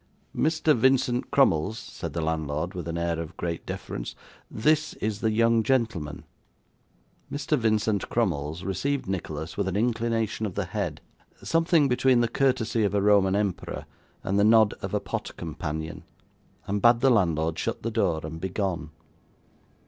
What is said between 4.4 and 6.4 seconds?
'This is the young gentleman.'